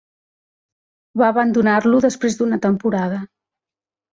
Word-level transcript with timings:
Va 1.21 1.27
abandonar-lo 1.33 2.01
després 2.07 2.41
d'una 2.41 2.59
temporada. 2.67 3.21